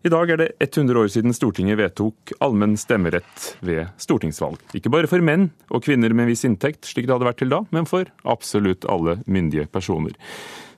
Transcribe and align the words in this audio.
I 0.00 0.08
dag 0.08 0.30
er 0.32 0.38
det 0.40 0.46
100 0.64 0.96
år 0.96 1.10
siden 1.12 1.34
Stortinget 1.36 1.76
vedtok 1.76 2.30
allmenn 2.40 2.78
stemmerett 2.80 3.50
ved 3.60 3.90
stortingsvalg. 4.00 4.56
Ikke 4.72 4.88
bare 4.88 5.10
for 5.10 5.20
menn 5.20 5.50
og 5.68 5.84
kvinner 5.84 6.14
med 6.14 6.24
en 6.24 6.30
viss 6.30 6.46
inntekt, 6.48 6.88
slik 6.88 7.04
det 7.04 7.12
hadde 7.12 7.28
vært 7.28 7.42
til 7.42 7.52
da, 7.52 7.58
men 7.68 7.84
for 7.84 8.08
absolutt 8.24 8.86
alle 8.88 9.18
myndige 9.28 9.66
personer. 9.68 10.16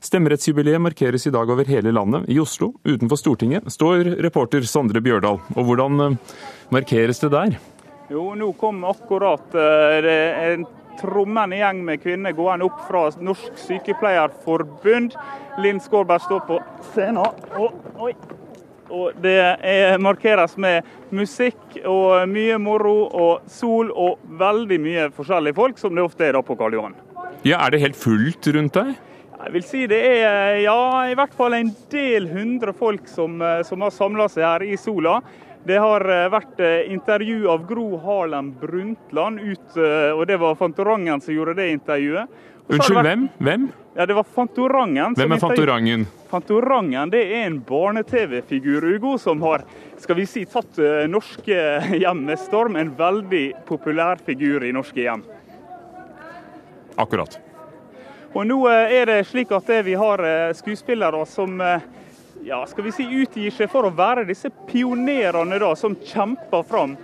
Stemmerettsjubileet 0.02 0.82
markeres 0.82 1.28
i 1.30 1.34
dag 1.36 1.54
over 1.54 1.70
hele 1.70 1.94
landet. 1.94 2.26
I 2.34 2.40
Oslo, 2.42 2.72
utenfor 2.82 3.20
Stortinget, 3.20 3.70
står 3.70 4.10
reporter 4.26 4.66
Sondre 4.66 4.98
Bjørdal. 5.04 5.38
Og 5.54 5.70
hvordan 5.70 6.08
eh, 6.08 6.36
markeres 6.74 7.22
det 7.22 7.30
der? 7.30 7.54
Jo, 8.10 8.32
nå 8.34 8.50
kom 8.58 8.82
akkurat 8.90 9.54
eh, 9.54 10.10
en 10.50 10.66
trommende 10.98 11.62
gjeng 11.62 11.86
med 11.86 12.02
kvinner 12.02 12.34
gående 12.34 12.66
opp 12.66 12.82
fra 12.90 13.06
Norsk 13.22 13.54
Sykepleierforbund. 13.68 15.14
Linn 15.62 15.78
Skårberg 15.86 16.26
står 16.26 16.46
på 16.50 16.58
scenen. 16.90 17.22
Og, 17.54 17.78
oi, 18.02 18.16
og 18.92 19.16
det 19.24 19.38
er, 19.40 19.96
markeres 20.02 20.58
med 20.60 20.86
musikk 21.14 21.78
og 21.88 22.28
mye 22.28 22.58
moro 22.60 22.96
og 23.08 23.48
sol 23.50 23.90
og 23.90 24.20
veldig 24.38 24.78
mye 24.82 25.06
forskjellige 25.16 25.56
folk, 25.56 25.80
som 25.80 25.96
det 25.96 26.04
ofte 26.04 26.28
er 26.28 26.36
da 26.36 26.44
på 26.44 26.56
Karl 26.60 26.76
Johan. 26.76 26.98
Ja, 27.42 27.58
Er 27.64 27.72
det 27.72 27.80
helt 27.82 27.98
fullt 27.98 28.46
rundt 28.54 28.76
deg? 28.76 28.92
Jeg 29.42 29.52
vil 29.56 29.64
si 29.66 29.86
det 29.90 29.98
er 30.06 30.60
ja, 30.62 30.76
i 31.10 31.16
hvert 31.18 31.32
fall 31.34 31.56
en 31.56 31.72
del 31.90 32.28
hundre 32.30 32.70
folk 32.76 33.08
som, 33.10 33.40
som 33.66 33.82
har 33.82 33.90
samla 33.90 34.28
seg 34.30 34.46
her 34.46 34.62
i 34.62 34.76
sola. 34.78 35.16
Det 35.64 35.76
har 35.78 36.02
eh, 36.10 36.28
vært 36.32 36.60
eh, 36.60 36.88
intervju 36.90 37.44
av 37.50 37.66
Gro 37.68 37.98
Harlem 38.02 38.50
Brundtland, 38.58 39.38
ut, 39.40 39.76
eh, 39.78 40.10
og 40.10 40.24
det 40.26 40.40
var 40.42 40.56
Fantorangen 40.58 41.22
som 41.22 41.34
gjorde 41.34 41.54
det 41.60 41.68
intervjuet. 41.76 42.40
Unnskyld, 42.66 42.96
vært, 42.96 43.06
hvem? 43.06 43.28
Hvem? 43.38 43.68
Ja, 43.94 44.06
Det 44.06 44.16
var 44.16 44.26
Fantorangen. 44.34 45.14
Hvem 45.14 45.36
er 45.36 45.42
Fantorangen? 45.42 46.06
Fantorangen 46.32 47.12
det 47.12 47.22
er 47.28 47.46
en 47.46 47.60
barne-TV-figur 47.68 48.88
Ugo, 48.94 49.14
som 49.22 49.42
har 49.46 49.62
skal 50.02 50.18
vi 50.18 50.26
si, 50.26 50.44
tatt 50.50 50.80
norske 51.10 51.58
hjem 52.02 52.24
med 52.26 52.42
storm. 52.42 52.78
En 52.80 52.90
veldig 52.98 53.46
populær 53.68 54.22
figur 54.26 54.64
i 54.66 54.72
norske 54.74 55.04
hjem. 55.04 55.22
Akkurat. 56.98 57.38
Og 58.32 58.46
nå 58.48 58.64
er 58.72 59.06
det 59.10 59.20
slik 59.28 59.52
at 59.54 59.68
vi 59.84 59.94
har 59.98 60.22
skuespillere 60.56 61.26
som 61.28 61.60
ja, 62.44 62.66
skal 62.66 62.84
vi 62.84 62.92
si, 62.92 63.06
utgir 63.06 63.54
seg 63.54 63.70
for 63.70 63.86
å 63.86 63.94
være 63.94 64.26
disse 64.28 64.50
pionerene 64.68 65.60
da, 65.62 65.72
som 65.78 65.94
kjemper 65.94 66.64
fram 66.66 66.96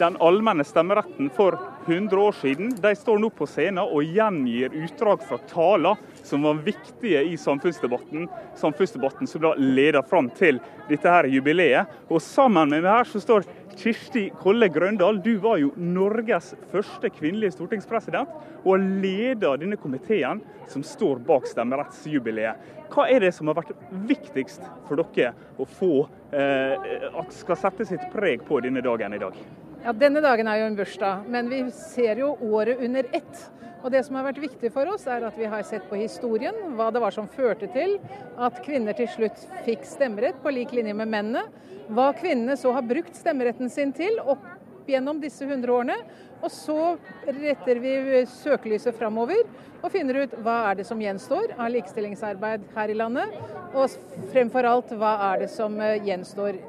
den 0.00 0.16
allmenne 0.24 0.64
stemmeretten 0.64 1.28
for 1.36 1.58
100 1.86 2.20
år 2.20 2.36
siden. 2.40 2.70
De 2.80 2.92
står 2.96 3.20
nå 3.20 3.28
på 3.36 3.46
scenen 3.48 3.84
og 3.84 4.06
gjengir 4.16 4.72
utdrag 4.84 5.22
fra 5.28 5.38
taler 5.50 6.00
som 6.24 6.46
var 6.46 6.62
viktige 6.64 7.22
i 7.28 7.36
samfunnsdebatten. 7.40 8.28
Samfunnsdebatten 8.56 9.28
som 9.28 9.44
da 9.44 9.52
leder 9.58 10.02
fram 10.08 10.30
til 10.38 10.60
dette 10.88 11.12
her 11.12 11.28
jubileet. 11.28 11.90
Og 12.08 12.22
sammen 12.24 12.72
med 12.72 12.84
meg 12.84 12.94
her 12.94 13.10
så 13.12 13.20
står 13.20 13.44
Kirsti 13.80 14.26
Kolle 14.36 14.68
Grøndal, 14.68 15.22
du 15.24 15.38
var 15.40 15.56
jo 15.56 15.70
Norges 15.80 16.50
første 16.68 17.08
kvinnelige 17.16 17.54
stortingspresident, 17.54 18.32
og 18.60 18.82
leder 19.00 19.56
denne 19.62 19.78
komiteen 19.80 20.42
som 20.68 20.84
står 20.84 21.22
bak 21.24 21.48
stemmerettsjubileet. 21.48 22.66
Hva 22.92 23.06
er 23.08 23.24
det 23.24 23.30
som 23.32 23.48
har 23.48 23.56
vært 23.56 23.72
viktigst 24.10 24.66
for 24.88 25.00
dere 25.00 25.32
å 25.56 25.64
få 25.78 25.94
eh, 26.36 26.90
at 27.22 27.32
skal 27.32 27.56
sette 27.62 27.86
sitt 27.88 28.04
preg 28.12 28.44
på 28.44 28.60
denne 28.60 28.84
dagen 28.84 29.16
i 29.16 29.22
dag? 29.22 29.38
Ja, 29.80 29.94
Denne 29.96 30.20
dagen 30.20 30.50
er 30.50 30.60
jo 30.60 30.68
en 30.68 30.76
bursdag, 30.76 31.24
men 31.32 31.48
vi 31.48 31.62
ser 31.72 32.20
jo 32.20 32.34
året 32.50 32.82
under 32.84 33.08
ett. 33.16 33.46
Og 33.80 33.90
Det 33.90 34.02
som 34.04 34.18
har 34.18 34.26
vært 34.28 34.42
viktig 34.42 34.70
for 34.74 34.88
oss, 34.92 35.06
er 35.08 35.24
at 35.24 35.36
vi 35.38 35.48
har 35.48 35.62
sett 35.64 35.86
på 35.88 35.96
historien, 35.96 36.56
hva 36.76 36.90
det 36.92 37.00
var 37.00 37.14
som 37.16 37.28
førte 37.28 37.68
til 37.72 37.96
at 38.36 38.60
kvinner 38.64 38.96
til 38.96 39.08
slutt 39.08 39.44
fikk 39.64 39.86
stemmerett 39.88 40.40
på 40.42 40.52
lik 40.52 40.74
linje 40.76 40.94
med 40.96 41.08
mennene. 41.08 41.46
Hva 41.88 42.10
kvinnene 42.14 42.58
så 42.60 42.74
har 42.76 42.86
brukt 42.86 43.16
stemmeretten 43.16 43.72
sin 43.72 43.94
til 43.96 44.20
opp 44.20 44.44
gjennom 44.90 45.20
disse 45.22 45.46
100 45.46 45.72
årene. 45.72 45.96
Og 46.40 46.52
så 46.52 46.78
retter 47.24 47.80
vi 47.80 48.22
søkelyset 48.28 48.96
framover 48.96 49.42
og 49.80 49.90
finner 49.92 50.22
ut 50.24 50.36
hva 50.44 50.60
er 50.70 50.80
det 50.80 50.86
som 50.88 51.00
gjenstår 51.00 51.56
av 51.56 51.72
likestillingsarbeid 51.72 52.68
her 52.76 52.92
i 52.92 53.00
landet. 53.00 53.36
Og 53.72 53.96
fremfor 54.32 54.68
alt 54.68 54.92
hva 55.00 55.16
er 55.32 55.44
det 55.44 55.52
som 55.52 55.76
eh, 55.80 56.00
gjenstår 56.04 56.60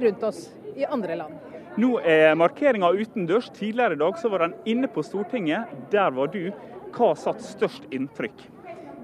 rundt 0.00 0.26
oss 0.26 0.48
i 0.76 0.86
andre 0.86 1.18
land. 1.24 1.49
Nå 1.78 2.00
er 2.02 2.34
markeringa 2.38 2.90
utendørs. 2.98 3.50
Tidligere 3.54 3.94
i 3.94 4.00
dag 4.00 4.16
så 4.18 4.30
var 4.32 4.46
den 4.46 4.56
inne 4.66 4.90
på 4.90 5.04
Stortinget. 5.06 5.70
Der 5.92 6.10
var 6.16 6.32
du. 6.32 6.48
Hva 6.90 7.12
satt 7.14 7.44
størst 7.46 7.84
inntrykk? 7.94 8.48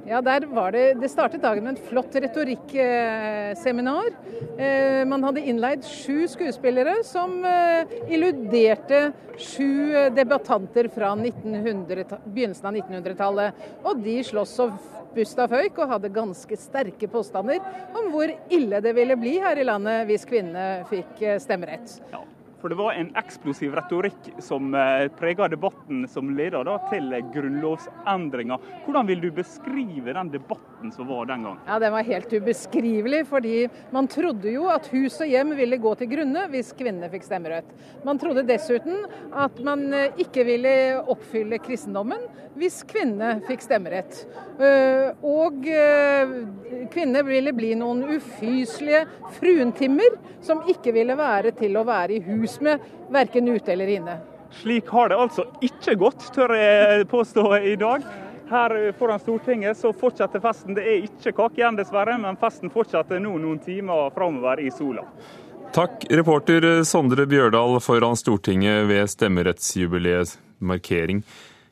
Ja, 0.06 0.21
der 0.22 0.47
var 0.47 0.71
Det 0.72 1.00
det 1.00 1.10
startet 1.10 1.43
dagen 1.43 1.65
med 1.65 1.78
et 1.78 1.87
flott 1.88 2.15
retorikkseminar. 2.15 4.10
Eh, 4.59 5.04
man 5.04 5.22
hadde 5.22 5.43
innleid 5.43 5.82
sju 5.84 6.28
skuespillere 6.31 7.03
som 7.04 7.44
eh, 7.44 7.87
illuderte 8.09 9.12
sju 9.38 10.10
debattanter 10.15 10.88
fra 10.94 11.15
1900, 11.15 12.04
begynnelsen 12.25 12.66
av 12.66 12.75
1900-tallet. 12.78 13.66
Og 13.83 13.98
de 14.03 14.22
sloss 14.22 14.54
og 14.62 14.78
busta 15.16 15.48
føyk 15.50 15.78
og 15.81 15.91
hadde 15.97 16.15
ganske 16.15 16.59
sterke 16.60 17.09
påstander 17.10 17.59
om 17.97 18.10
hvor 18.15 18.31
ille 18.31 18.81
det 18.84 18.94
ville 18.94 19.19
bli 19.19 19.38
her 19.43 19.59
i 19.59 19.66
landet 19.66 20.06
hvis 20.06 20.27
kvinnene 20.28 20.87
fikk 20.91 21.22
eh, 21.22 21.38
stemmerett. 21.43 21.98
Ja. 22.12 22.22
For 22.66 22.72
det 22.75 22.82
var 22.82 22.97
en 22.99 23.12
eksplosiv 23.15 23.77
retorikk 23.78 24.25
som 24.43 24.72
eh, 24.75 25.04
prega 25.15 25.47
debatten 25.47 26.00
som 26.10 26.32
leda 26.34 26.65
til 26.91 27.15
grunnlovsendringer. 27.31 28.65
Hvordan 28.82 29.06
vil 29.06 29.22
du 29.22 29.28
beskrive 29.37 30.10
den 30.16 30.32
debatten 30.32 30.66
som 30.95 31.09
var 31.11 31.27
den 31.31 31.45
gang? 31.47 31.59
Ja, 31.67 31.79
Den 31.83 31.93
var 31.93 32.07
helt 32.07 32.33
ubeskrivelig, 32.33 33.27
fordi 33.29 33.67
man 33.91 34.09
trodde 34.09 34.53
jo 34.53 34.69
at 34.73 34.89
hus 34.93 35.21
og 35.21 35.31
hjem 35.31 35.55
ville 35.59 35.81
gå 35.83 35.95
til 35.99 36.11
grunne 36.15 36.47
hvis 36.53 36.73
kvinnene 36.79 37.11
fikk 37.13 37.27
stemmerett. 37.27 37.69
Man 38.07 38.19
trodde 38.23 38.47
dessuten 38.47 39.05
at 39.35 39.61
man 39.67 39.87
eh, 39.93 40.23
ikke 40.23 40.47
ville 40.47 40.75
oppfylle 41.03 41.61
kristendommen 41.63 42.25
hvis 42.57 42.81
kvinnene 42.89 43.43
fikk 43.45 43.67
stemmerett. 43.67 44.23
Eh, 44.57 45.13
og 45.27 45.67
kvinner 46.93 47.27
ville 47.27 47.53
bli 47.53 47.75
noen 47.77 48.07
ufyselige 48.17 49.05
fruentimmer 49.37 50.17
som 50.45 50.63
ikke 50.71 50.95
ville 50.97 51.17
være 51.19 51.53
til 51.59 51.77
å 51.77 51.85
være 51.85 52.17
i 52.17 52.23
hus 52.25 52.37
hus 52.47 52.61
med, 52.61 52.81
verken 53.11 53.49
ute 53.49 53.73
eller 53.73 53.87
inne. 53.87 54.19
Slik 54.57 54.89
har 54.89 55.11
det 55.11 55.19
altså 55.21 55.47
ikke 55.65 55.97
gått, 56.01 56.29
tør 56.35 56.55
jeg 56.57 57.09
påstå 57.11 57.45
i 57.59 57.75
dag. 57.81 58.05
Her 58.47 58.93
foran 58.99 59.19
Stortinget 59.19 59.79
så 59.79 59.91
fortsetter 59.93 60.41
festen. 60.41 60.77
Det 60.77 60.84
er 60.87 61.09
ikke 61.09 61.33
kake 61.34 61.59
igjen, 61.61 61.79
dessverre, 61.79 62.15
men 62.23 62.39
festen 62.39 62.71
fortsetter 62.71 63.19
nå 63.23 63.33
noen 63.43 63.59
timer 63.65 64.12
framover 64.15 64.62
i 64.62 64.71
sola. 64.71 65.03
Takk, 65.75 66.07
reporter 66.15 66.84
Sondre 66.87 67.27
Bjørdal 67.27 67.81
foran 67.83 68.15
Stortinget 68.17 68.87
ved 68.87 69.11
stemmerettsjubileets 69.11 70.37
markering. 70.62 71.25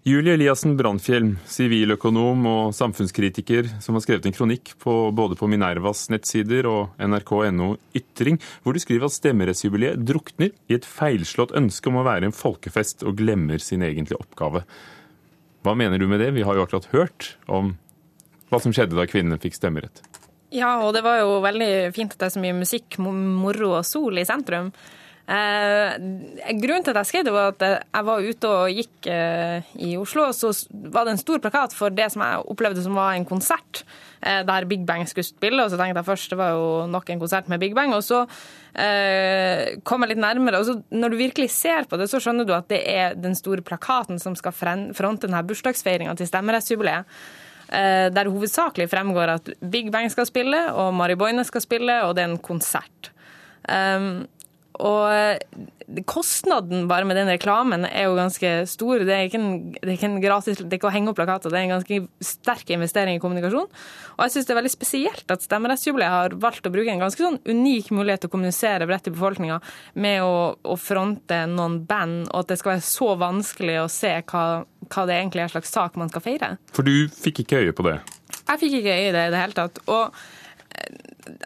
Julie 0.05 0.35
Eliassen 0.37 0.75
Brandfjell, 0.77 1.31
siviløkonom 1.49 2.43
og 2.51 2.75
samfunnskritiker, 2.77 3.71
som 3.81 3.97
har 3.97 4.03
skrevet 4.05 4.27
en 4.29 4.35
kronikk 4.37 4.75
på, 4.83 4.97
både 5.17 5.39
på 5.41 5.49
Minervas 5.49 6.11
nettsider 6.13 6.69
og 6.69 6.99
nrk.no 7.01 7.71
Ytring, 7.97 8.37
hvor 8.61 8.77
du 8.77 8.83
skriver 8.83 9.09
at 9.09 9.15
stemmerettsjubileet 9.15 10.03
drukner 10.05 10.53
i 10.69 10.77
et 10.77 10.85
feilslått 10.85 11.55
ønske 11.57 11.89
om 11.89 12.03
å 12.03 12.05
være 12.05 12.29
en 12.29 12.37
folkefest 12.37 13.07
og 13.09 13.17
glemmer 13.23 13.63
sin 13.65 13.87
egentlige 13.87 14.21
oppgave. 14.21 14.67
Hva 15.65 15.73
mener 15.79 15.99
du 15.99 16.05
med 16.11 16.21
det? 16.21 16.35
Vi 16.37 16.45
har 16.45 16.59
jo 16.59 16.67
akkurat 16.67 16.91
hørt 16.93 17.35
om 17.49 17.73
hva 18.53 18.61
som 18.61 18.75
skjedde 18.75 18.99
da 18.99 19.07
kvinnene 19.09 19.41
fikk 19.41 19.57
stemmerett. 19.57 20.03
Ja, 20.55 20.77
og 20.85 20.93
det 20.95 21.03
var 21.03 21.23
jo 21.23 21.39
veldig 21.43 21.71
fint 21.97 22.13
at 22.15 22.21
det 22.21 22.29
er 22.29 22.35
så 22.37 22.43
mye 22.43 22.57
musikk, 22.59 22.99
moro 23.01 23.73
og 23.79 23.87
sol 23.89 24.21
i 24.21 24.27
sentrum. 24.29 24.71
Eh, 25.25 25.95
grunnen 26.61 26.85
til 26.85 26.93
at 26.93 26.99
jeg 27.01 27.09
skrev 27.09 27.23
det, 27.25 27.33
var 27.33 27.55
at 27.55 27.63
jeg 27.65 28.05
var 28.05 28.27
ute 28.29 28.49
og 28.51 28.77
gikk 28.77 29.07
eh, 29.09 29.71
i 29.81 29.95
Oslo, 29.97 30.27
og 30.29 30.35
så 30.37 30.51
var 30.93 31.07
det 31.07 31.15
en 31.15 31.23
stor 31.23 31.41
plakat 31.41 31.73
for 31.77 31.95
det 31.95 32.11
som 32.13 32.25
jeg 32.27 32.43
opplevde 32.53 32.85
som 32.85 32.99
var 32.99 33.15
en 33.17 33.25
konsert, 33.29 33.87
eh, 34.21 34.43
der 34.45 34.69
Big 34.69 34.85
Bang 34.85 35.09
skulle 35.09 35.25
spille. 35.25 35.65
Og 35.65 35.73
så 35.73 35.79
tenkte 35.81 36.03
jeg 36.03 36.09
først 36.11 36.35
det 36.35 36.41
var 36.41 36.53
jo 36.59 36.67
nok 36.93 37.09
en 37.09 37.23
konsert 37.23 37.49
med 37.49 37.63
Big 37.63 37.73
Bang. 37.77 37.95
Og 37.97 38.05
så 38.05 38.21
eh, 38.77 39.81
kom 39.89 40.05
jeg 40.05 40.13
litt 40.13 40.25
nærmere, 40.27 40.61
og 40.61 40.69
så 40.69 40.77
når 40.93 41.15
du 41.15 41.21
virkelig 41.23 41.49
ser 41.57 41.89
på 41.89 42.01
det, 42.01 42.11
så 42.13 42.21
skjønner 42.21 42.45
du 42.45 42.53
at 42.57 42.69
det 42.69 42.83
er 42.85 43.17
den 43.17 43.39
store 43.39 43.65
plakaten 43.65 44.21
som 44.21 44.37
skal 44.37 44.53
fronte 44.53 45.25
denne 45.25 45.45
bursdagsfeiringa 45.49 46.19
til 46.21 46.29
stemmerettsjubileet 46.29 47.09
eh, 47.73 48.13
der 48.13 48.29
hovedsakelig 48.29 48.91
fremgår 48.93 49.39
at 49.39 49.51
Big 49.73 49.89
Bang 49.95 50.13
skal 50.13 50.29
spille, 50.29 50.67
og 50.77 50.93
Mari 51.01 51.17
Boine 51.17 51.49
skal 51.49 51.65
spille, 51.65 52.03
og 52.05 52.13
det 52.17 52.27
er 52.27 52.33
en 52.35 52.41
konsert. 52.53 53.15
Um, 53.65 54.27
og 54.83 56.03
kostnaden 56.09 56.89
bare 56.89 57.07
med 57.07 57.19
den 57.19 57.29
reklamen 57.29 57.85
er 57.87 58.09
jo 58.09 58.17
ganske 58.17 58.51
stor. 58.67 59.05
Det 59.05 59.15
er 59.15 59.29
ikke, 59.29 59.39
en, 59.39 59.73
det 59.77 59.93
er 59.93 59.95
ikke 59.95 60.23
gratis, 60.25 60.59
det 60.59 60.73
er 60.73 60.81
ikke 60.81 60.89
å 60.89 60.95
henge 60.95 61.13
opp 61.13 61.19
plakater, 61.19 61.53
det 61.53 61.61
er 61.61 61.67
en 61.69 61.75
ganske 61.77 61.99
sterk 62.25 62.73
investering 62.75 63.19
i 63.19 63.23
kommunikasjon. 63.23 63.69
Og 64.15 64.23
jeg 64.25 64.35
syns 64.35 64.49
det 64.49 64.55
er 64.55 64.61
veldig 64.61 64.73
spesielt 64.73 65.35
at 65.35 65.45
Stemmerettsjubileet 65.45 66.15
har 66.15 66.37
valgt 66.43 66.67
å 66.67 66.73
bruke 66.75 66.91
en 66.91 67.03
ganske 67.05 67.23
sånn 67.23 67.39
unik 67.47 67.93
mulighet 67.95 68.25
til 68.25 68.33
å 68.33 68.35
kommunisere 68.35 68.89
bredt 68.91 69.11
i 69.11 69.15
befolkninga 69.15 69.61
med 70.03 70.25
å, 70.25 70.35
å, 70.59 70.79
fronte 70.81 71.45
noen 71.51 71.83
band, 71.87 72.31
og 72.33 72.45
at 72.45 72.55
det 72.55 72.61
skal 72.61 72.75
være 72.75 72.87
så 72.89 73.13
vanskelig 73.21 73.83
å 73.85 73.91
se 73.93 74.17
hva, 74.33 74.47
hva 74.89 75.07
det 75.11 75.21
egentlig 75.21 75.45
er 75.45 75.55
slags 75.55 75.75
sak 75.75 76.01
man 76.01 76.11
skal 76.11 76.25
feire. 76.25 76.55
For 76.75 76.87
du 76.87 77.07
fikk 77.13 77.45
ikke 77.45 77.63
øye 77.63 77.77
på 77.77 77.87
det? 77.87 78.01
Jeg 78.45 78.61
fikk 78.61 78.81
ikke 78.81 78.97
øye 78.97 79.11
i 79.11 79.15
det 79.15 79.29
i 79.29 79.35
det 79.35 79.45
hele 79.45 79.57
tatt. 79.57 79.85
Og 79.87 80.25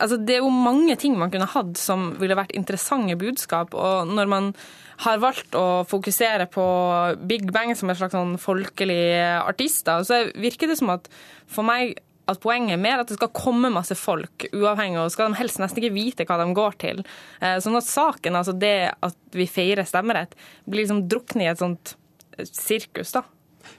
altså 0.00 0.16
Det 0.16 0.36
er 0.36 0.42
jo 0.42 0.50
mange 0.50 0.96
ting 0.98 1.16
man 1.19 1.30
kunne 1.30 1.48
hatt 1.48 1.78
som 1.78 2.12
ville 2.19 2.36
vært 2.38 2.56
interessante 2.58 3.16
budskap. 3.19 3.75
og 3.75 4.08
når 4.08 4.28
man 4.28 4.52
har 5.04 5.20
valgt 5.22 5.54
å 5.54 5.84
fokusere 5.86 6.48
på 6.50 6.66
Big 7.30 7.52
Bang 7.52 7.76
som 7.76 7.90
en 7.90 7.96
slags 7.96 8.16
sånn 8.16 8.34
folkelig 8.42 8.98
da 9.86 10.00
så 10.02 10.25
virker 10.34 10.69
det 10.69 10.78
som 10.80 10.90
at 10.90 11.06
for 11.46 11.62
meg 11.62 11.98
at 12.28 12.40
poenget 12.42 12.76
er 12.76 12.82
mer 12.82 13.00
at 13.00 13.08
det 13.08 13.16
skal 13.16 13.32
komme 13.32 13.70
masse 13.72 13.94
folk, 13.96 14.44
uavhengig, 14.52 14.98
og 15.00 15.12
skal 15.14 15.30
de 15.30 15.38
helst 15.38 15.62
nesten 15.62 15.80
ikke 15.80 15.94
vite 15.94 16.26
hva 16.28 16.36
de 16.42 16.52
går 16.52 16.76
til. 16.82 17.00
Eh, 17.40 17.56
sånn 17.64 17.78
at 17.78 17.88
saken, 17.88 18.36
altså 18.36 18.52
det 18.52 18.92
at 18.92 19.16
vi 19.32 19.46
feirer 19.48 19.88
stemmerett, 19.88 20.36
blir 20.69 20.84
liksom 20.84 21.06
druknet 21.08 21.46
i 21.46 21.50
et 21.54 21.62
sånt 21.62 21.94
sirkus, 22.44 23.14
da. 23.16 23.25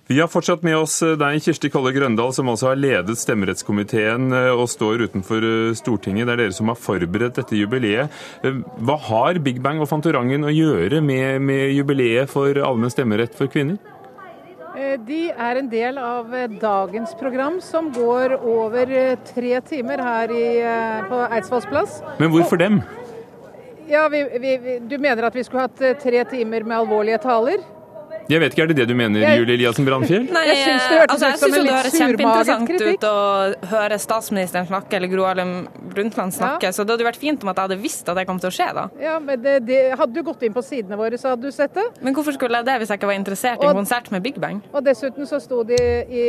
Vi 0.09 0.19
har 0.19 0.27
fortsatt 0.27 0.63
med 0.65 0.73
oss 0.73 0.95
eh, 1.05 1.13
deg, 1.21 1.35
Kirsti 1.45 1.69
Kolle 1.69 1.91
Grøndal, 1.93 2.31
som 2.33 2.47
altså 2.49 2.71
har 2.71 2.79
ledet 2.81 3.13
stemmerettskomiteen 3.21 4.33
eh, 4.33 4.47
og 4.55 4.65
står 4.71 5.03
utenfor 5.05 5.45
eh, 5.45 5.75
Stortinget. 5.77 6.25
Det 6.25 6.33
er 6.33 6.41
dere 6.41 6.55
som 6.57 6.71
har 6.71 6.79
forberedt 6.81 7.37
dette 7.37 7.59
jubileet. 7.59 8.09
Hva 8.41 8.97
har 9.05 9.37
Big 9.45 9.61
Bang 9.61 9.83
og 9.83 9.91
Fantorangen 9.91 10.49
å 10.49 10.49
gjøre 10.49 11.03
med, 11.05 11.45
med 11.45 11.75
jubileet 11.75 12.33
for 12.33 12.57
allmenn 12.57 12.89
stemmerett 12.89 13.37
for 13.37 13.53
kvinner? 13.53 13.77
De 15.05 15.23
er 15.29 15.59
en 15.59 15.69
del 15.69 16.01
av 16.01 16.33
dagens 16.57 17.13
program, 17.19 17.61
som 17.61 17.91
går 17.93 18.39
over 18.39 18.93
tre 19.29 19.59
timer 19.69 20.01
her 20.01 20.33
i, 20.33 20.45
på 21.09 21.23
Eidsvolls 21.27 21.69
plass. 21.69 21.99
Men 22.17 22.31
hvorfor 22.33 22.57
dem? 22.57 22.79
Ja, 23.89 24.07
vi, 24.09 24.25
vi, 24.41 24.79
Du 24.89 24.97
mener 24.97 25.29
at 25.29 25.37
vi 25.37 25.45
skulle 25.45 25.67
hatt 25.67 26.01
tre 26.01 26.23
timer 26.33 26.65
med 26.65 26.79
alvorlige 26.79 27.21
taler? 27.29 27.61
Jeg 28.29 28.43
vet 28.43 28.53
ikke, 28.53 28.61
Er 28.61 28.69
det 28.69 28.75
det 28.77 28.85
du 28.91 28.93
mener, 28.93 29.23
jeg... 29.23 29.39
Julie 29.41 29.55
Eliassen 29.57 29.87
Brandfjell? 29.87 30.27
Nei, 30.29 30.43
jeg 30.51 30.57
syns 30.61 30.83
det 30.85 30.97
hørtes 30.99 31.23
altså, 31.23 31.29
ut 31.29 31.41
som 31.41 31.55
en 31.57 31.65
litt 31.65 31.95
surmaget 31.95 32.65
kritikk. 32.69 32.99
ut 32.99 33.05
å 33.09 33.69
høre 33.71 33.97
statsministeren 34.03 34.67
snakke 34.69 34.99
eller 34.99 35.09
Gro 35.09 35.25
Harlem 35.25 35.53
Brundtland 35.89 36.35
snakke, 36.35 36.69
ja. 36.69 36.75
så 36.75 36.85
det 36.85 36.93
hadde 36.93 37.07
vært 37.07 37.17
fint 37.17 37.41
om 37.41 37.49
at 37.49 37.57
jeg 37.57 37.69
hadde 37.69 37.77
visst 37.81 38.11
at 38.11 38.19
det 38.19 38.27
kom 38.29 38.37
til 38.43 38.51
å 38.51 38.53
skje, 38.53 38.67
da. 38.77 38.83
Ja, 39.01 39.15
men 39.23 39.41
det, 39.41 39.55
det, 39.65 39.79
Hadde 39.97 40.13
du 40.13 40.21
gått 40.27 40.45
inn 40.45 40.53
på 40.53 40.61
sidene 40.61 40.99
våre, 40.99 41.17
så 41.17 41.33
hadde 41.33 41.49
du 41.49 41.55
sett 41.55 41.73
det. 41.73 41.87
Men 42.05 42.13
hvorfor 42.13 42.37
skulle 42.37 42.61
jeg 42.61 42.69
det 42.69 42.75
hvis 42.83 42.93
jeg 42.93 43.01
ikke 43.01 43.09
var 43.09 43.17
interessert 43.17 43.65
i 43.65 43.71
en 43.71 43.79
konsert 43.81 44.11
med 44.13 44.23
Big 44.27 44.37
Bang? 44.43 44.61
Og 44.69 44.85
dessuten 44.85 45.25
så 45.29 45.41
sto 45.41 45.63
de 45.67 45.79
i, 45.79 46.27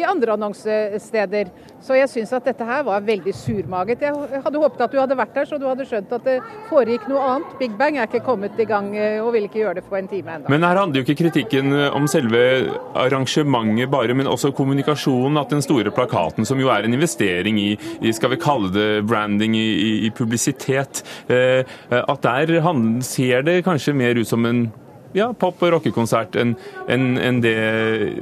i 0.00 0.06
andre 0.08 0.38
annonsesteder. 0.38 1.52
Så 1.84 1.98
jeg 1.98 2.08
syns 2.08 2.32
at 2.32 2.48
dette 2.48 2.64
her 2.64 2.86
var 2.88 3.04
veldig 3.04 3.36
surmaget. 3.36 4.06
Jeg 4.08 4.40
hadde 4.46 4.64
håpet 4.64 4.86
at 4.86 4.96
du 4.96 4.98
hadde 5.02 5.20
vært 5.20 5.36
der, 5.36 5.50
så 5.52 5.60
du 5.60 5.68
hadde 5.68 5.84
skjønt 5.92 6.16
at 6.16 6.24
det 6.24 6.38
foregikk 6.70 7.04
noe 7.12 7.28
annet. 7.34 7.54
Big 7.60 7.76
Bang 7.76 8.00
er 8.00 8.08
ikke 8.08 8.24
kommet 8.24 8.56
i 8.56 8.68
gang 8.68 8.94
eh, 8.96 9.20
og 9.20 9.34
vil 9.36 9.50
ikke 9.50 9.60
gjøre 9.60 9.82
det 9.82 9.86
på 9.90 10.00
en 10.00 10.08
time 10.08 10.38
ennå. 10.38 10.48
Men 10.48 10.64
her 10.64 10.80
handler 10.80 11.02
jo 11.02 11.04
ikke 11.04 11.20
kritikken 11.34 11.72
om 11.90 12.06
selve 12.08 12.70
arrangementet 12.94 13.90
bare, 13.90 14.14
men 14.14 14.30
også 14.30 14.52
kommunikasjonen. 14.54 15.38
At 15.40 15.50
den 15.50 15.64
store 15.64 15.90
plakaten, 15.94 16.46
som 16.46 16.60
jo 16.60 16.70
er 16.70 16.86
en 16.86 16.94
investering 16.94 17.58
i, 17.60 17.74
i 18.00 18.12
skal 18.14 18.34
vi 18.34 18.40
kalle 18.42 18.70
det 18.74 19.04
branding, 19.08 19.56
i, 19.56 20.06
i 20.06 20.10
publisitet, 20.14 21.02
eh, 21.28 21.64
at 21.90 22.22
der 22.22 22.60
han 22.64 23.02
ser 23.02 23.42
det 23.42 23.64
kanskje 23.66 23.96
mer 23.96 24.18
ut 24.18 24.28
som 24.28 24.46
en 24.46 24.66
ja, 25.14 25.32
pop- 25.32 25.62
og 25.62 25.76
rockekonsert 25.76 26.34
enn 26.40 26.56
en, 26.90 27.14
en 27.18 27.40
det 27.42 27.54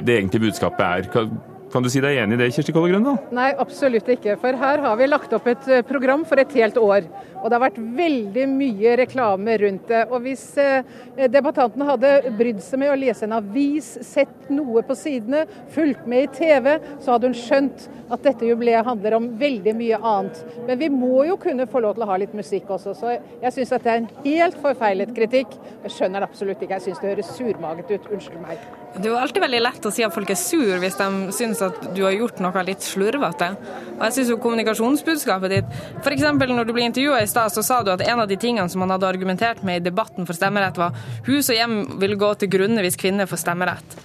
det 0.05 0.19
egentlige 0.19 0.49
budskapet 0.49 0.85
er. 0.85 1.09
Kan 1.73 1.85
du 1.85 1.89
si 1.89 2.03
deg 2.05 2.19
enig 2.21 2.37
i 2.37 2.41
det, 2.43 2.51
Kirsti 2.53 2.73
Kolle 2.75 2.91
Grøndal? 2.93 3.15
Nei, 3.33 3.49
absolutt 3.63 4.09
ikke. 4.13 4.35
For 4.43 4.59
her 4.61 4.83
har 4.85 4.97
vi 5.01 5.07
lagt 5.09 5.33
opp 5.33 5.47
et 5.49 5.69
eh, 5.73 5.85
program 5.89 6.27
for 6.29 6.43
et 6.43 6.53
helt 6.59 6.77
år. 6.77 7.07
Og 7.41 7.47
det 7.47 7.57
har 7.57 7.63
vært 7.63 7.79
veldig 7.97 8.45
mye 8.51 8.93
reklame 9.01 9.55
rundt 9.63 9.89
det. 9.89 10.03
Og 10.13 10.21
hvis 10.27 10.43
eh, 10.61 10.85
debattanten 11.33 11.87
hadde 11.89 12.11
brydd 12.37 12.61
seg 12.61 12.83
med 12.83 12.93
å 12.93 12.99
lese 13.01 13.25
en 13.25 13.39
avis, 13.39 13.89
sett 14.05 14.53
noe 14.53 14.85
på 14.85 14.99
sidene, 15.01 15.47
fulgt 15.73 16.05
med 16.05 16.27
i 16.27 16.31
TV, 16.37 16.71
så 17.01 17.15
hadde 17.15 17.33
hun 17.33 17.41
skjønt 17.41 17.89
at 18.13 18.29
dette 18.29 18.53
jubileet 18.53 18.85
handler 18.93 19.17
om 19.17 19.33
veldig 19.41 19.77
mye 19.81 20.05
annet. 20.13 20.45
Men 20.69 20.85
vi 20.85 20.93
må 20.93 21.25
jo 21.31 21.41
kunne 21.41 21.71
få 21.73 21.81
lov 21.87 21.97
til 21.97 22.05
å 22.05 22.13
ha 22.13 22.21
litt 22.21 22.37
musikk 22.37 22.69
også, 22.77 22.93
så 23.01 23.17
jeg 23.17 23.57
syns 23.57 23.73
det 23.73 23.83
er 23.87 24.03
en 24.03 24.13
helt 24.29 24.61
forfeilet 24.61 25.17
kritikk. 25.17 25.57
Jeg 25.87 25.97
skjønner 25.97 26.21
det 26.21 26.29
absolutt 26.35 26.61
ikke, 26.61 26.77
jeg 26.77 26.91
syns 26.91 27.01
det 27.01 27.15
høres 27.15 27.37
surmaget 27.41 27.97
ut. 27.97 28.13
Unnskyld 28.13 28.45
meg. 28.45 28.82
Det 28.93 29.07
er 29.07 29.13
jo 29.15 29.19
alltid 29.19 29.43
veldig 29.45 29.61
lett 29.63 29.87
å 29.89 29.93
si 29.95 30.05
at 30.05 30.13
folk 30.15 30.31
er 30.33 30.39
sur 30.39 30.73
hvis 30.83 30.99
de 30.99 31.07
syns 31.35 31.63
at 31.65 31.79
du 31.97 32.03
har 32.05 32.13
gjort 32.13 32.43
noe 32.45 32.65
litt 32.67 32.85
slurvete. 32.85 33.49
Og 33.95 34.03
jeg 34.05 34.17
syns 34.19 34.33
jo 34.35 34.41
kommunikasjonsbudskapet 34.43 35.55
ditt 35.55 35.79
F.eks. 36.03 36.27
når 36.43 36.69
du 36.69 36.75
blir 36.75 36.89
intervjua 36.89 37.23
i 37.23 37.31
stad, 37.31 37.55
så 37.55 37.65
sa 37.65 37.81
du 37.83 37.93
at 37.95 38.05
en 38.05 38.21
av 38.21 38.29
de 38.29 38.37
tingene 38.37 38.69
som 38.69 38.85
man 38.85 38.93
hadde 38.93 39.09
argumentert 39.09 39.65
med 39.65 39.81
i 39.81 39.87
debatten 39.89 40.29
for 40.29 40.37
stemmerett, 40.37 40.77
var 40.77 40.97
hus 41.29 41.49
og 41.49 41.57
hjem 41.57 41.79
vil 42.03 42.19
gå 42.21 42.35
til 42.41 42.53
grunne 42.53 42.85
hvis 42.85 43.01
kvinner 43.01 43.31
får 43.31 43.43
stemmerett. 43.47 43.97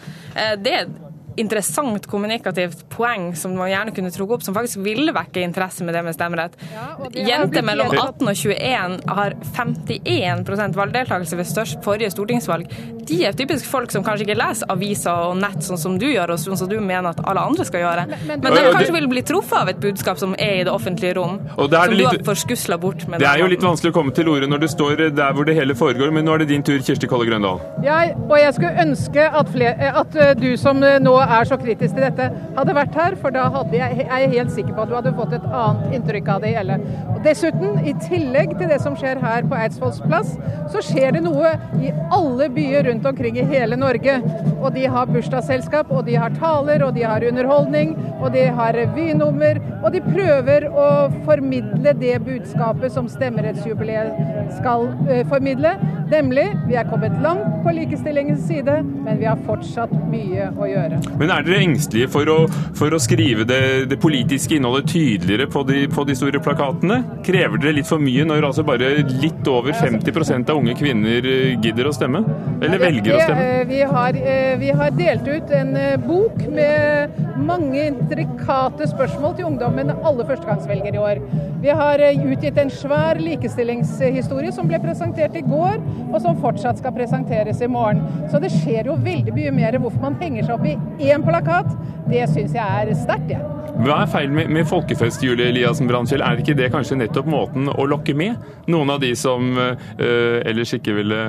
Det 0.64 0.72
er 0.72 0.86
et 0.86 0.96
interessant 1.38 2.08
kommunikativt 2.10 2.84
poeng 2.90 3.30
som 3.38 3.54
man 3.58 3.70
gjerne 3.70 3.94
kunne 3.94 4.12
trukket 4.14 4.40
opp, 4.40 4.46
som 4.46 4.56
faktisk 4.58 4.82
ville 4.86 5.14
vekke 5.14 5.44
interesse 5.46 5.86
med 5.86 5.94
det 5.94 6.04
med 6.06 6.16
stemmerett. 6.18 6.58
Ja, 6.74 6.88
Jenter 7.14 7.66
mellom 7.66 7.94
18 7.94 8.26
og 8.26 8.34
21 8.34 8.98
har 9.20 9.36
51 9.54 10.78
valgdeltakelse 10.78 11.38
ved 11.38 11.50
størst 11.52 11.84
forrige 11.86 12.14
stortingsvalg. 12.16 12.72
De 13.08 13.18
er 13.26 13.36
typisk 13.38 13.68
folk 13.70 13.94
som 13.94 14.04
kanskje 14.06 14.28
ikke 14.28 14.38
leser 14.40 14.70
aviser 14.74 15.30
og 15.30 15.38
nett 15.40 15.64
sånn 15.64 15.80
som 15.80 15.98
du 16.00 16.08
gjør, 16.10 16.34
og 16.36 16.42
sånn 16.42 16.60
som 16.60 16.70
du 16.72 16.78
mener 16.80 17.12
at 17.14 17.22
alle 17.24 17.44
andre 17.50 17.66
skal 17.68 17.84
gjøre. 17.86 18.06
Men, 18.28 18.42
men 18.44 18.58
de 18.58 18.64
kanskje 18.68 18.96
vil 18.98 19.08
bli 19.12 19.24
truffet 19.28 19.62
av 19.62 19.72
et 19.72 19.80
budskap 19.84 20.20
som 20.22 20.36
er 20.38 20.62
i 20.62 20.66
det 20.68 20.74
offentlige 20.74 21.16
rom, 21.18 21.40
som 21.56 21.94
litt, 21.94 22.04
du 22.04 22.08
har 22.10 22.24
forskusla 22.28 22.78
bort. 22.82 23.08
med 23.08 23.24
Det 23.24 23.30
er 23.30 23.44
jo 23.44 23.50
litt 23.52 23.64
vanskelig 23.64 23.94
å 23.94 23.98
komme 23.98 24.16
til 24.16 24.32
orde 24.32 24.50
når 24.52 24.64
du 24.66 24.68
står 24.72 25.06
der 25.16 25.36
hvor 25.38 25.48
det 25.48 25.56
hele 25.58 25.76
foregår, 25.78 26.12
men 26.14 26.28
nå 26.28 26.36
er 26.36 26.44
det 26.44 26.50
din 26.52 26.66
tur, 26.66 26.80
Kirsti 26.84 27.10
Kolle 27.10 27.30
Grøndal. 27.30 27.62
Ja, 27.86 28.00
og 28.28 28.36
jeg 28.42 28.56
skulle 28.58 28.86
ønske 28.88 29.30
at, 29.42 29.52
flere, 29.54 29.92
at 30.04 30.20
du 30.42 30.50
som 30.60 30.82
nå 30.82 31.16
er 31.24 31.48
så 31.48 31.60
kritisk 31.62 31.96
til 31.96 32.04
dette, 32.08 32.30
hadde 32.58 32.76
vært 32.78 32.98
her. 32.98 33.16
For 33.22 33.34
da 33.34 33.48
hadde 33.54 33.78
jeg, 33.78 34.08
er 34.08 34.24
jeg 34.26 34.34
helt 34.36 34.54
sikker 34.54 34.76
på 34.76 34.84
at 34.84 34.92
du 34.92 34.98
hadde 34.98 35.16
fått 35.18 35.34
et 35.38 35.48
annet 35.48 35.96
inntrykk 35.98 36.34
av 36.36 36.44
det 36.44 36.54
hele. 36.58 36.80
Og 37.14 37.22
Dessuten, 37.26 37.80
i 37.88 37.94
tillegg 38.04 38.54
til 38.60 38.70
det 38.72 38.78
som 38.84 38.96
skjer 39.00 39.20
her 39.24 39.48
på 39.48 39.58
Eidsvolls 39.58 40.00
plass, 40.06 40.36
så 40.72 40.84
skjer 40.86 41.18
det 41.18 41.24
noe 41.26 41.56
i 41.84 41.92
alle 42.14 42.50
byer 42.54 42.88
rundt 42.88 42.97
omkring 43.06 43.38
i 43.38 43.46
hele 43.46 43.78
Norge. 43.80 44.18
Og 44.58 44.72
de 44.76 44.86
har 44.90 45.10
bursdagsselskap, 45.12 45.92
og 45.92 46.06
de 46.08 46.16
har 46.16 46.34
taler, 46.40 46.84
og 46.86 46.96
de 46.96 47.04
har 47.06 47.24
underholdning, 47.28 47.94
og 48.22 48.32
de 48.34 48.48
har 48.60 48.74
revynummer. 48.74 49.62
Og 49.84 49.92
de 49.94 50.02
prøver 50.06 50.68
å 50.72 50.88
formidle 51.28 51.94
det 52.00 52.16
budskapet 52.26 52.94
som 52.96 53.10
stemmerettsjubileet 53.12 54.52
skal 54.58 54.90
uh, 55.08 55.22
formidle. 55.30 55.76
Nemlig, 56.08 56.46
vi 56.68 56.76
er 56.80 56.88
kommet 56.88 57.16
langt 57.24 57.58
på 57.66 57.72
likestillingens 57.76 58.46
side, 58.48 58.78
men 59.04 59.18
vi 59.20 59.28
har 59.28 59.40
fortsatt 59.44 59.92
mye 60.08 60.46
å 60.56 60.68
gjøre. 60.70 61.02
Men 61.20 61.34
er 61.36 61.44
dere 61.44 61.60
engstelige 61.66 62.08
for 62.14 62.32
å, 62.32 62.38
for 62.78 62.96
å 62.96 63.00
skrive 63.02 63.44
det, 63.48 63.60
det, 63.92 63.98
politiske 64.00 64.56
innholdet 64.56 64.88
tydeligere 64.94 65.50
på 65.52 65.66
de, 65.68 65.84
på 65.92 66.06
de, 66.08 66.16
store 66.16 66.40
plakatene? 66.44 67.02
Krever 67.28 67.60
dere 67.60 67.76
litt 67.82 67.90
for 67.90 68.00
mye 68.00 68.24
når 68.30 68.48
altså 68.50 68.64
bare 68.68 68.94
litt 69.04 69.52
over 69.52 69.76
50% 69.76 70.54
av 70.54 70.62
unge 70.62 70.78
kvinner 70.80 71.28
eh, 71.28 71.58
gidder 71.60 71.92
å 71.92 71.96
stemme? 71.96 72.24
Eller 72.62 72.80
velger 72.82 73.18
å 73.18 73.22
stemme? 73.26 73.50
Eh, 73.58 73.64
vi 73.68 73.84
har, 73.92 74.22
eh, 74.24 74.56
vi 74.64 74.72
har 74.80 74.96
delt 74.96 75.28
ut 75.28 75.56
en 75.60 75.76
bok 76.08 76.40
med 76.48 77.20
mange 77.48 77.84
intrikate 77.92 78.88
spørsmål 78.90 79.36
til 79.38 79.52
ungdommen, 79.52 79.92
alle 79.92 80.26
førstegangsvelgere 80.28 80.96
i 80.96 81.04
år. 81.04 81.22
Vi 81.62 81.70
har 81.70 82.00
utgitt 82.00 82.58
en 82.58 82.70
svær 82.70 83.18
likestillingshistorie 83.22 84.52
som 84.54 84.70
ble 84.70 84.78
presentert 84.84 85.36
i 85.36 85.42
går, 85.42 85.82
og 86.12 86.20
som 86.22 86.38
fortsatt 86.42 86.78
skal 86.78 86.94
presenteres 86.94 87.64
i 87.66 87.70
morgen. 87.72 88.04
Så 88.32 88.42
det 88.44 88.52
skjer 88.54 88.92
jo 88.92 88.98
veldig 89.02 89.34
mye 89.34 89.54
mer 89.56 89.80
hvorfor 89.82 90.04
man 90.06 90.20
henger 90.22 90.46
seg 90.46 90.58
opp 90.58 90.68
i 90.70 91.10
én 91.10 91.26
plakat. 91.26 91.74
Det 92.08 92.28
syns 92.30 92.54
jeg 92.56 92.62
er 92.64 92.94
sterkt, 92.96 93.34
jeg. 93.34 93.42
Ja. 93.42 93.54
Hva 93.78 93.98
er 94.02 94.10
feil 94.10 94.32
med, 94.34 94.50
med 94.54 94.66
folkefest, 94.70 95.22
Julie 95.26 95.52
Eliassen 95.52 95.90
Brandkjell? 95.90 96.24
Er 96.26 96.40
ikke 96.42 96.56
det 96.58 96.72
kanskje 96.74 96.98
nettopp 97.02 97.28
måten 97.30 97.70
å 97.70 97.86
lokke 97.90 98.16
med 98.18 98.38
noen 98.72 98.94
av 98.94 99.02
de 99.04 99.12
som 99.18 99.52
øh, 99.58 100.40
ellers 100.48 100.74
ikke 100.78 100.96
ville 100.98 101.20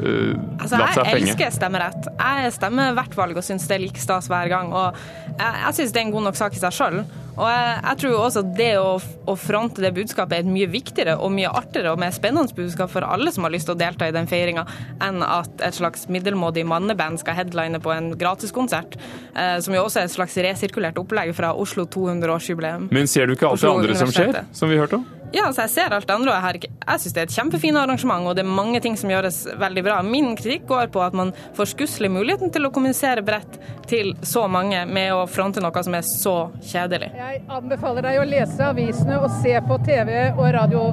uh, 0.00 0.36
altså, 0.58 0.78
latt 0.78 0.96
seg 0.96 1.08
fenge? 1.08 1.18
Jeg 1.18 1.26
elsker 1.28 1.56
stemmerett. 1.58 2.08
Jeg 2.18 2.54
stemmer 2.58 2.94
hvert 2.96 3.18
valg 3.18 3.42
og 3.42 3.46
syns 3.46 3.66
det 3.70 3.76
er 3.78 3.84
like 3.84 4.02
stas 4.02 4.30
hver 4.32 4.52
gang. 4.52 4.72
Og 4.72 4.96
jeg, 5.36 5.52
jeg 5.66 5.76
syns 5.80 5.92
det 5.92 6.02
er 6.02 6.06
en 6.08 6.14
god 6.16 6.26
nok 6.30 6.40
sak 6.40 6.56
i 6.56 6.62
seg 6.62 6.78
sjøl. 6.78 7.02
Og 7.32 7.46
jeg, 7.48 7.68
jeg, 7.78 7.98
tror 8.02 8.16
også 8.18 8.42
at 8.42 8.50
det 8.58 8.70
å, 8.76 8.88
å, 9.00 9.34
fronte 9.40 9.80
det 9.84 9.92
budskapet 9.96 10.36
er 10.36 10.42
et 10.44 10.50
mye 10.52 10.68
viktigere 10.68 11.14
og 11.16 11.32
mye 11.32 11.48
artigere 11.48 11.94
og 11.94 12.02
mer 12.02 12.12
spennende 12.12 12.52
budskap 12.56 12.92
for 12.92 13.06
alle 13.08 13.32
som 13.32 13.46
har 13.46 13.54
lyst 13.54 13.70
til 13.70 13.76
å 13.76 13.80
delta 13.80 14.08
i 14.08 14.12
den 14.14 14.28
feiringa, 14.28 14.66
enn 15.04 15.24
at 15.24 15.64
et 15.64 15.78
slags 15.78 16.04
middelmådig 16.12 16.66
manneband 16.68 17.22
skal 17.22 17.38
headline 17.38 17.80
på 17.82 17.94
en 17.94 18.12
gratiskonsert, 18.20 18.98
eh, 19.32 19.56
som 19.64 19.76
jo 19.76 19.86
også 19.86 20.02
er 20.02 20.10
et 20.10 20.16
slags 20.18 20.36
resirkulert 20.44 21.00
opplegg 21.00 21.32
fra 21.38 21.54
Oslo 21.56 21.88
200-årsjubileum. 21.88 22.90
Men 22.92 23.08
ser 23.08 23.28
du 23.30 23.36
ikke 23.38 23.48
alt 23.48 23.64
det 23.64 23.72
andre 23.72 23.98
som 24.02 24.12
skjer, 24.12 24.44
som 24.52 24.72
vi 24.72 24.80
hørte 24.80 25.00
om? 25.00 25.08
Ja, 25.32 25.46
altså 25.48 25.64
jeg 25.64 25.72
ser 25.72 25.94
alt 25.96 26.08
det 26.08 26.14
andre. 26.14 26.34
Jeg, 26.52 26.68
jeg 26.82 27.02
syns 27.02 27.14
det 27.16 27.22
er 27.22 27.28
et 27.30 27.36
kjempefint 27.36 27.78
arrangement, 27.80 28.26
og 28.28 28.36
det 28.36 28.44
er 28.44 28.50
mange 28.52 28.82
ting 28.84 28.98
som 29.00 29.12
gjøres 29.12 29.42
veldig 29.60 29.84
bra. 29.86 30.00
Min 30.04 30.34
kritikk 30.36 30.66
går 30.68 30.92
på 30.92 31.00
at 31.04 31.16
man 31.16 31.32
forskusler 31.56 32.12
muligheten 32.12 32.52
til 32.52 32.68
å 32.68 32.72
kommunisere 32.74 33.24
bredt 33.24 33.56
til 33.88 34.12
så 34.26 34.44
mange 34.52 34.84
med 34.88 35.14
å 35.16 35.24
fronte 35.30 35.62
noe 35.64 35.84
som 35.84 35.96
er 35.96 36.04
så 36.06 36.36
kjedelig. 36.60 37.12
Jeg 37.16 37.42
anbefaler 37.48 38.08
deg 38.08 38.20
å 38.20 38.28
lese 38.28 38.68
avisene 38.68 39.20
og 39.22 39.30
se 39.40 39.56
på 39.68 39.80
TV 39.86 40.12
og 40.36 40.46
radio 40.58 40.86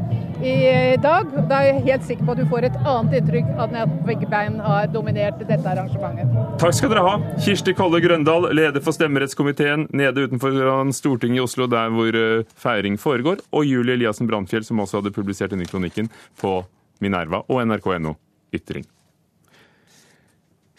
i 0.43 0.97
dag. 1.01 1.31
Da 1.49 1.61
er 1.61 1.69
jeg 1.69 1.83
helt 1.87 2.07
sikker 2.07 2.27
på 2.27 2.35
at 2.35 2.41
du 2.41 2.49
får 2.49 2.67
et 2.69 2.77
annet 2.83 3.17
inntrykk 3.19 3.49
av 3.59 3.75
at 3.83 3.95
begge 4.07 4.29
bein 4.31 4.59
har 4.63 4.89
dominert 4.93 5.41
dette 5.41 5.71
arrangementet. 5.73 6.35
Takk 6.61 6.77
skal 6.77 6.93
dere 6.93 7.05
ha. 7.05 7.15
Kirsti 7.43 7.75
Kolle 7.77 8.01
Grøndal, 8.03 8.49
leder 8.55 8.83
for 8.83 8.95
stemmerettskomiteen 8.95 9.87
nede 9.95 10.27
utenfor 10.27 10.59
Stortinget 10.95 11.41
i 11.41 11.45
Oslo, 11.45 11.67
der 11.71 11.91
hvor 11.93 12.15
eh, 12.15 12.45
feiring 12.59 12.99
foregår, 12.99 13.43
og 13.51 13.67
Julie 13.67 13.97
Eliassen 13.97 14.29
Brandfjell, 14.29 14.65
som 14.67 14.79
også 14.83 15.01
hadde 15.01 15.15
publisert 15.15 15.55
denne 15.55 15.67
kronikken 15.69 16.11
på 16.41 16.59
Minerva 17.03 17.43
og 17.47 17.63
nrk.no 17.65 18.15
Ytring. 18.55 18.87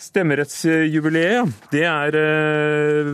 Stemmerettsjubileet 0.00 1.50
det 1.75 1.83
er 1.85 2.16
eh, 2.16 3.09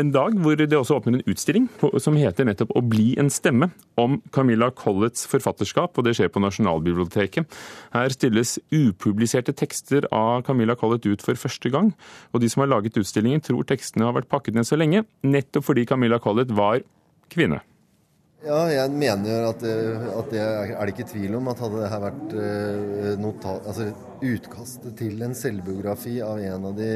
en 0.00 0.10
dag 0.12 0.34
hvor 0.44 0.58
det 0.58 0.68
også 0.76 0.98
åpner 0.98 1.16
en 1.16 1.30
utstilling 1.32 1.70
som 2.02 2.18
heter 2.20 2.44
nettopp 2.44 2.74
'Å 2.76 2.82
bli 2.84 3.14
en 3.18 3.30
stemme', 3.32 3.70
om 3.96 4.20
Camilla 4.32 4.68
Colletts 4.70 5.24
forfatterskap, 5.26 5.96
og 5.96 6.04
det 6.04 6.12
skjer 6.18 6.28
på 6.28 6.42
Nasjonalbiblioteket. 6.44 7.48
Her 7.94 8.12
stilles 8.12 8.58
upubliserte 8.68 9.56
tekster 9.56 10.04
av 10.12 10.44
Camilla 10.44 10.76
Collett 10.76 11.06
ut 11.06 11.24
for 11.24 11.34
første 11.34 11.72
gang, 11.72 11.94
og 12.34 12.40
de 12.40 12.50
som 12.52 12.60
har 12.60 12.68
laget 12.68 13.00
utstillingen 13.00 13.40
tror 13.40 13.64
tekstene 13.64 14.04
har 14.04 14.12
vært 14.12 14.28
pakket 14.28 14.54
ned 14.54 14.68
så 14.68 14.76
lenge, 14.76 15.06
nettopp 15.24 15.64
fordi 15.64 15.86
Camilla 15.88 16.20
Collett 16.20 16.52
var 16.52 16.84
kvinne. 17.32 17.62
Ja, 18.46 18.60
jeg 18.70 18.90
mener 18.94 19.48
at 19.48 19.58
det, 19.58 19.74
at 20.06 20.28
det 20.30 20.42
er 20.42 20.76
det 20.78 20.92
ikke 20.92 21.08
tvil 21.10 21.34
om 21.40 21.48
at 21.50 21.58
hadde 21.64 21.80
det 21.80 21.88
her 21.90 22.02
vært 22.04 22.34
uh, 22.38 23.08
notat, 23.18 23.64
altså 23.66 23.88
utkastet 24.22 24.94
til 25.00 25.24
en 25.26 25.34
selvbiografi 25.34 26.20
av 26.22 26.38
en 26.38 26.68
av 26.70 26.76
de 26.78 26.90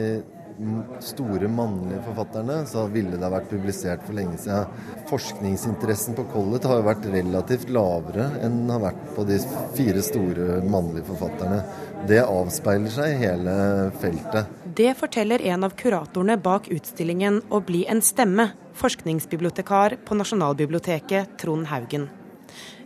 store 1.00 1.48
mannlige 1.48 2.02
forfatterne, 2.04 2.60
så 2.68 2.84
ville 2.92 3.16
det 3.16 3.24
ha 3.24 3.32
vært 3.32 3.50
publisert 3.50 4.04
for 4.06 4.16
lenge 4.16 4.38
siden. 4.40 4.68
Forskningsinteressen 5.10 6.16
på 6.18 6.26
Collett 6.32 6.68
har 6.68 6.80
jo 6.80 6.88
vært 6.88 7.08
relativt 7.12 7.72
lavere 7.72 8.28
enn 8.44 8.62
den 8.62 8.74
har 8.74 8.84
vært 8.84 9.02
på 9.16 9.24
de 9.28 9.40
fire 9.78 10.04
store 10.04 10.60
mannlige 10.66 11.08
forfatterne. 11.08 11.62
Det 12.08 12.20
avspeiler 12.24 12.92
seg 12.92 13.14
i 13.14 13.20
hele 13.24 13.56
feltet. 14.00 14.56
Det 14.76 14.92
forteller 14.96 15.42
en 15.50 15.66
av 15.66 15.74
kuratorene 15.76 16.38
bak 16.40 16.68
utstillingen 16.70 17.42
'Å 17.50 17.64
bli 17.64 17.86
en 17.88 18.00
stemme', 18.00 18.52
forskningsbibliotekar 18.74 19.98
på 20.04 20.14
Nasjonalbiblioteket, 20.16 21.36
Trond 21.38 21.66
Haugen. 21.66 22.08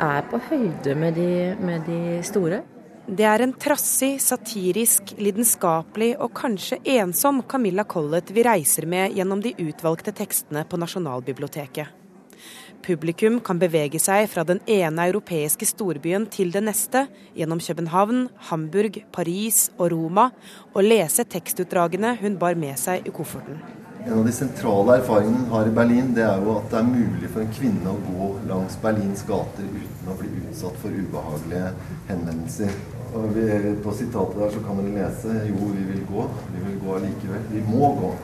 er 0.00 0.24
på 0.30 0.40
høyde 0.48 0.94
med 0.96 1.12
de, 1.20 1.52
med 1.60 1.84
de 1.84 2.24
store. 2.24 2.64
Det 3.10 3.24
er 3.26 3.40
en 3.44 3.52
trassig, 3.52 4.20
satirisk, 4.24 5.02
lidenskapelig 5.20 6.16
og 6.16 6.32
kanskje 6.40 6.80
ensom 6.96 7.42
Camilla 7.44 7.84
Collett 7.84 8.30
vi 8.32 8.40
reiser 8.46 8.86
med 8.88 9.12
gjennom 9.18 9.40
de 9.44 9.52
utvalgte 9.60 10.12
tekstene 10.16 10.64
på 10.64 10.76
Nasjonalbiblioteket. 10.80 11.99
Publikum 12.80 13.40
kan 13.44 13.58
bevege 13.60 14.00
seg 14.00 14.24
fra 14.32 14.44
den 14.48 14.62
ene 14.70 15.04
europeiske 15.10 15.66
storbyen 15.68 16.24
til 16.32 16.52
den 16.54 16.64
neste, 16.70 17.04
gjennom 17.36 17.60
København, 17.60 18.28
Hamburg, 18.48 19.02
Paris 19.12 19.68
og 19.76 19.90
Roma, 19.92 20.30
og 20.72 20.86
lese 20.86 21.26
tekstutdragene 21.28 22.14
hun 22.22 22.38
bar 22.40 22.56
med 22.56 22.80
seg 22.80 23.04
i 23.04 23.12
kofferten. 23.12 23.60
En 24.00 24.14
av 24.16 24.24
de 24.24 24.32
sentrale 24.32 24.96
erfaringene 25.02 25.42
hun 25.42 25.52
har 25.52 25.68
i 25.68 25.74
Berlin, 25.76 26.14
det 26.16 26.24
er 26.24 26.40
jo 26.40 26.54
at 26.56 26.70
det 26.72 26.78
er 26.80 26.88
mulig 26.88 27.28
for 27.28 27.44
en 27.44 27.52
kvinne 27.52 27.92
å 27.92 28.00
gå 28.06 28.30
langs 28.48 28.78
Berlins 28.80 29.26
gater 29.28 29.68
uten 29.68 30.08
å 30.08 30.16
bli 30.22 30.30
utsatt 30.40 30.80
for 30.80 31.02
ubehagelige 31.02 31.74
henvendelser. 32.08 32.72
Og 33.10 33.34
vi, 33.36 33.44
på 33.84 33.92
sitatet 33.98 34.40
der 34.40 34.52
så 34.54 34.64
kan 34.64 34.80
dere 34.80 34.96
lese 34.96 35.36
jo, 35.50 35.68
vi 35.76 35.84
vil 35.92 36.04
gå. 36.08 36.28
Vi 36.54 36.64
vil 36.64 36.80
gå 36.80 36.96
allikevel. 36.96 37.48
Vi 37.52 37.64
må 37.68 37.92
gå. 38.00 38.14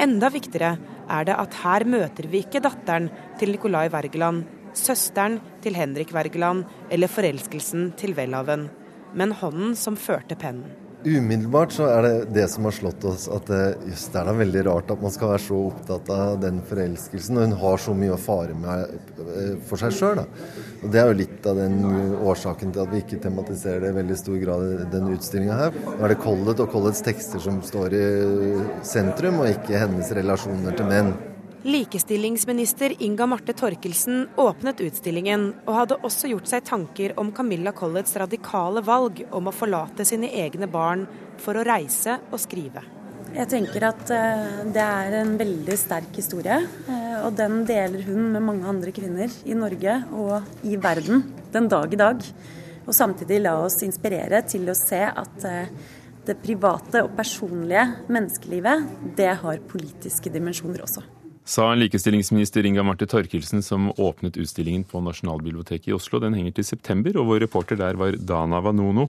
Enda 0.00 0.30
viktigere 0.32 0.76
er 1.12 1.26
det 1.28 1.34
at 1.36 1.56
her 1.60 1.84
møter 1.84 2.28
vi 2.32 2.40
ikke 2.40 2.62
datteren 2.64 3.10
til 3.40 3.52
Nicolai 3.52 3.90
Wergeland, 3.92 4.46
søsteren 4.72 5.36
til 5.60 5.76
Henrik 5.76 6.14
Wergeland 6.16 6.64
eller 6.88 7.10
forelskelsen 7.10 7.90
til 8.00 8.14
Welhaven, 8.16 8.70
men 9.12 9.34
hånden 9.36 9.74
som 9.76 9.98
førte 10.00 10.38
pennen. 10.40 10.79
Umiddelbart 11.04 11.72
så 11.72 11.86
er 11.88 12.02
det 12.04 12.16
det 12.34 12.42
som 12.52 12.66
har 12.68 12.74
slått 12.76 13.04
oss, 13.08 13.22
at 13.32 13.48
just, 13.88 14.10
det 14.12 14.18
er 14.20 14.26
da 14.28 14.34
veldig 14.36 14.64
rart 14.66 14.90
at 14.92 15.00
man 15.00 15.14
skal 15.14 15.30
være 15.32 15.42
så 15.46 15.60
opptatt 15.70 16.10
av 16.12 16.34
den 16.42 16.58
forelskelsen. 16.68 17.38
Og 17.38 17.46
hun 17.46 17.56
har 17.62 17.80
så 17.80 17.94
mye 17.96 18.12
å 18.12 18.20
fare 18.20 18.56
med 18.58 18.92
eh, 19.24 19.54
for 19.64 19.80
seg 19.80 19.96
sjøl. 19.96 20.20
Det 20.82 21.00
er 21.00 21.08
jo 21.08 21.16
litt 21.22 21.48
av 21.48 21.56
den 21.56 21.80
årsaken 22.20 22.74
til 22.76 22.84
at 22.84 22.92
vi 22.92 23.00
ikke 23.00 23.22
tematiserer 23.24 23.86
det 23.86 23.94
i 23.94 23.98
veldig 24.02 24.20
stor 24.20 24.38
grad 24.44 24.66
i 24.68 24.90
denne 24.92 25.16
utstillinga 25.16 25.58
her. 25.62 25.80
Nå 25.88 25.96
er 26.04 26.12
det 26.12 26.20
Collett 26.20 26.60
og 26.66 26.72
Collets 26.76 27.04
tekster 27.06 27.40
som 27.48 27.62
står 27.64 27.96
i 27.96 28.06
sentrum, 28.84 29.40
og 29.40 29.54
ikke 29.54 29.80
hennes 29.80 30.12
relasjoner 30.20 30.76
til 30.76 30.92
menn. 30.92 31.14
Likestillingsminister 31.62 32.94
Inga 32.98 33.26
Marte 33.26 33.52
Torkelsen 33.52 34.28
åpnet 34.36 34.78
utstillingen, 34.80 35.50
og 35.68 35.74
hadde 35.76 35.98
også 36.08 36.30
gjort 36.30 36.48
seg 36.48 36.64
tanker 36.64 37.12
om 37.20 37.34
Camilla 37.36 37.74
Collets 37.76 38.16
radikale 38.16 38.80
valg 38.86 39.20
om 39.36 39.50
å 39.50 39.52
forlate 39.52 40.06
sine 40.08 40.30
egne 40.40 40.70
barn 40.72 41.04
for 41.42 41.60
å 41.60 41.66
reise 41.66 42.16
og 42.30 42.40
skrive. 42.40 42.80
Jeg 43.36 43.50
tenker 43.52 43.86
at 43.90 44.14
eh, 44.16 44.64
det 44.72 44.86
er 44.86 45.18
en 45.20 45.36
veldig 45.38 45.76
sterk 45.78 46.16
historie, 46.16 46.62
eh, 46.64 47.20
og 47.26 47.36
den 47.36 47.60
deler 47.68 48.08
hun 48.08 48.32
med 48.32 48.46
mange 48.48 48.66
andre 48.72 48.96
kvinner 48.96 49.28
i 49.44 49.54
Norge 49.54 50.00
og 50.16 50.64
i 50.64 50.80
verden 50.80 51.26
den 51.52 51.68
dag 51.68 51.92
i 51.92 52.00
dag. 52.00 52.24
Og 52.88 52.96
samtidig 52.96 53.44
la 53.44 53.58
oss 53.60 53.82
inspirere 53.84 54.40
til 54.48 54.64
å 54.72 54.80
se 54.80 55.04
at 55.12 55.46
eh, 55.46 55.70
det 56.24 56.40
private 56.40 57.04
og 57.04 57.12
personlige 57.20 57.84
menneskelivet, 58.08 58.92
det 59.20 59.34
har 59.44 59.66
politiske 59.68 60.32
dimensjoner 60.32 60.88
også 60.88 61.19
sa 61.50 61.72
likestillingsminister 61.74 62.66
Inga 62.66 62.82
Marte 62.86 63.06
Torkelsen 63.10 63.62
som 63.62 63.88
åpnet 63.96 64.36
utstillingen 64.36 64.84
på 64.84 65.00
Nasjonalbiblioteket 65.02 65.88
i 65.88 65.94
Oslo. 65.96 66.20
Den 66.22 66.36
henger 66.38 66.54
til 66.54 66.66
september, 66.68 67.16
og 67.18 67.26
vår 67.26 67.42
reporter 67.46 67.78
der 67.80 67.98
var 67.98 68.14
Dana 68.14 68.60
Vanono. 68.62 69.08